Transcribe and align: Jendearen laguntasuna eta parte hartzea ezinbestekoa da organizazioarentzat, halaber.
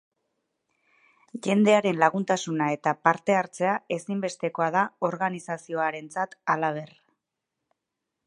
Jendearen 1.47 1.99
laguntasuna 2.03 2.69
eta 2.77 2.93
parte 3.07 3.35
hartzea 3.41 3.75
ezinbestekoa 3.99 4.69
da 4.79 4.85
organizazioarentzat, 5.09 6.35
halaber. 6.55 6.89